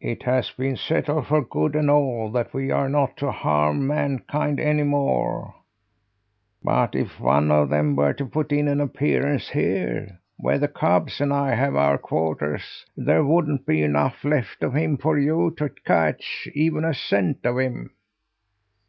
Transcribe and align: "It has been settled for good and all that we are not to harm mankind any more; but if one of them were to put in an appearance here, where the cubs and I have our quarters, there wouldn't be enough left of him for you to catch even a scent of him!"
"It 0.00 0.24
has 0.24 0.50
been 0.50 0.74
settled 0.76 1.28
for 1.28 1.44
good 1.44 1.76
and 1.76 1.88
all 1.88 2.32
that 2.32 2.52
we 2.52 2.72
are 2.72 2.88
not 2.88 3.16
to 3.18 3.30
harm 3.30 3.86
mankind 3.86 4.58
any 4.58 4.82
more; 4.82 5.54
but 6.64 6.96
if 6.96 7.20
one 7.20 7.52
of 7.52 7.68
them 7.68 7.94
were 7.94 8.12
to 8.14 8.26
put 8.26 8.50
in 8.50 8.66
an 8.66 8.80
appearance 8.80 9.50
here, 9.50 10.18
where 10.36 10.58
the 10.58 10.66
cubs 10.66 11.20
and 11.20 11.32
I 11.32 11.54
have 11.54 11.76
our 11.76 11.96
quarters, 11.96 12.84
there 12.96 13.24
wouldn't 13.24 13.66
be 13.66 13.84
enough 13.84 14.24
left 14.24 14.64
of 14.64 14.74
him 14.74 14.96
for 14.96 15.16
you 15.16 15.54
to 15.58 15.68
catch 15.84 16.48
even 16.54 16.84
a 16.84 16.92
scent 16.92 17.46
of 17.46 17.60
him!" 17.60 17.92